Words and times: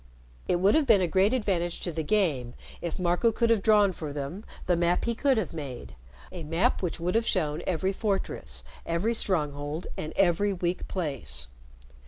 It 0.47 0.55
would 0.55 0.73
have 0.73 0.87
been 0.87 1.01
a 1.01 1.07
great 1.07 1.31
advantage 1.31 1.79
to 1.81 1.91
the 1.91 2.01
game 2.01 2.55
if 2.81 2.97
Marco 2.97 3.31
could 3.31 3.51
have 3.51 3.61
drawn 3.61 3.91
for 3.91 4.11
them 4.11 4.43
the 4.65 4.75
map 4.75 5.05
he 5.05 5.13
could 5.13 5.37
have 5.37 5.53
made, 5.53 5.93
a 6.31 6.41
map 6.41 6.81
which 6.81 6.99
would 6.99 7.13
have 7.13 7.27
shown 7.27 7.61
every 7.67 7.93
fortress 7.93 8.63
every 8.83 9.13
stronghold 9.13 9.85
and 9.97 10.11
every 10.15 10.53
weak 10.53 10.87
place. 10.87 11.49